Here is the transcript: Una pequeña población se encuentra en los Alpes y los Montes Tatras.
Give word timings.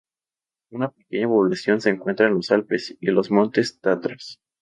Una 0.71 0.89
pequeña 0.89 1.27
población 1.27 1.79
se 1.79 1.91
encuentra 1.91 2.25
en 2.25 2.33
los 2.33 2.49
Alpes 2.49 2.97
y 2.99 3.05
los 3.11 3.29
Montes 3.29 3.79
Tatras. 3.81 4.39